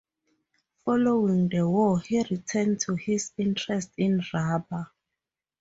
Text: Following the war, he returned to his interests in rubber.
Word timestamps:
Following 0.83 1.49
the 1.49 1.69
war, 1.69 1.99
he 1.99 2.23
returned 2.23 2.79
to 2.79 2.95
his 2.95 3.31
interests 3.37 3.93
in 3.97 4.19
rubber. 4.33 4.89